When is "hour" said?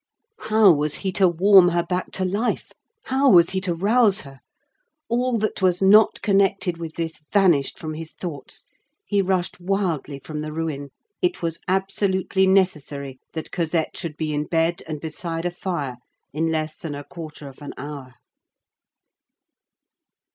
17.77-18.15